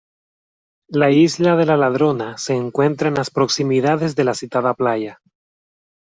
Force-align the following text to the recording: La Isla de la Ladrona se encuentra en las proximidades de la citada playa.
La 1.01 1.09
Isla 1.11 1.51
de 1.55 1.67
la 1.67 1.77
Ladrona 1.77 2.35
se 2.39 2.55
encuentra 2.55 3.09
en 3.09 3.13
las 3.13 3.29
proximidades 3.29 4.15
de 4.15 4.23
la 4.23 4.33
citada 4.33 4.73
playa. 4.73 5.21